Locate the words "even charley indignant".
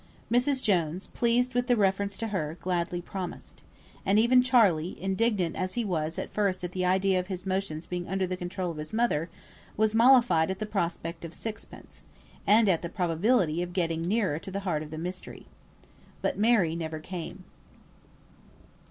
4.17-5.55